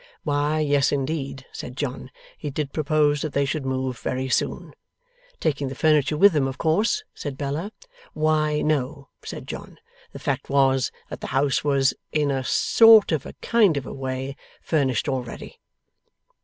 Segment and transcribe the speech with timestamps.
[0.23, 4.73] Why yes, indeed (said John), he did propose that they should move very soon.
[5.39, 7.03] Taking the furniture with them, of course?
[7.13, 7.71] (said Bella).
[8.13, 9.77] Why, no (said John),
[10.11, 13.93] the fact was, that the house was in a sort of a kind of a
[13.93, 15.59] way furnished already.